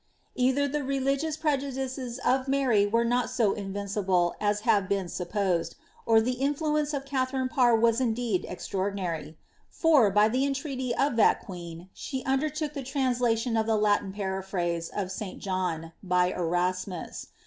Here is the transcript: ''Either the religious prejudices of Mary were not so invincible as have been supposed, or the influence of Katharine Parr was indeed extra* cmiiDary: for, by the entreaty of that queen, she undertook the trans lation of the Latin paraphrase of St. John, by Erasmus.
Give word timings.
''Either 0.35 0.67
the 0.67 0.83
religious 0.83 1.37
prejudices 1.37 2.17
of 2.25 2.47
Mary 2.47 2.87
were 2.87 3.05
not 3.05 3.29
so 3.29 3.53
invincible 3.53 4.33
as 4.41 4.61
have 4.61 4.89
been 4.89 5.07
supposed, 5.07 5.75
or 6.07 6.19
the 6.19 6.31
influence 6.41 6.91
of 6.91 7.05
Katharine 7.05 7.49
Parr 7.49 7.75
was 7.75 8.01
indeed 8.01 8.43
extra* 8.49 8.91
cmiiDary: 8.91 9.35
for, 9.69 10.09
by 10.09 10.27
the 10.27 10.43
entreaty 10.43 10.95
of 10.95 11.17
that 11.17 11.41
queen, 11.45 11.87
she 11.93 12.23
undertook 12.23 12.73
the 12.73 12.81
trans 12.81 13.19
lation 13.19 13.59
of 13.59 13.67
the 13.67 13.77
Latin 13.77 14.11
paraphrase 14.11 14.89
of 14.89 15.11
St. 15.11 15.37
John, 15.37 15.91
by 16.01 16.31
Erasmus. 16.31 17.27